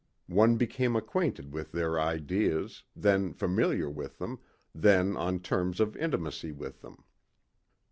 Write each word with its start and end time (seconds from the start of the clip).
One 0.33 0.57
became 0.57 0.95
acquainted 0.95 1.53
with 1.53 1.73
their 1.73 1.99
ideas, 1.99 2.81
then 2.95 3.33
familiar 3.33 3.87
with 3.87 4.17
them, 4.17 4.39
then 4.73 5.15
on 5.15 5.41
terms 5.41 5.79
of 5.79 5.95
intimacy 5.95 6.51
with 6.51 6.81
them. 6.81 7.03